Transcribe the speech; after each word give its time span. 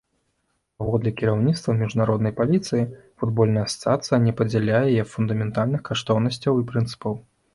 Паводле 0.83 1.11
кіраўніцтва 1.19 1.75
міжнароднай 1.81 2.33
паліцыі, 2.39 2.87
футбольная 3.23 3.65
асацыяцыя 3.67 4.17
не 4.25 4.33
падзяляе 4.39 4.81
яе 4.93 5.03
фундаментальных 5.13 5.81
каштоўнасцяў 5.91 6.53
і 6.63 6.67
прынцыпаў. 6.73 7.13